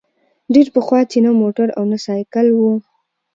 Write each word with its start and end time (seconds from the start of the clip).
ډېر 0.53 0.67
پخوا 0.75 0.99
چي 1.11 1.17
نه 1.25 1.31
موټر 1.41 1.67
او 1.77 1.83
نه 1.91 1.97
سایکل 2.05 2.47
وو 2.53 2.73